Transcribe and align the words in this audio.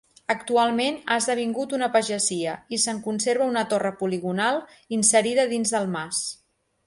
Actualment 0.33 0.95
ha 0.99 1.17
esdevingut 1.23 1.75
una 1.77 1.89
pagesia 1.95 2.55
i 2.77 2.79
se'n 2.85 3.03
conserva 3.09 3.49
una 3.53 3.65
torre 3.75 3.93
poligonal 4.01 4.59
inserida 4.99 5.49
dins 5.55 5.75
del 5.77 5.89
mas. 5.99 6.25